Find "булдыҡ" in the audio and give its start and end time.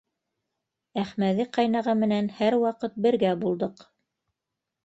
3.45-3.89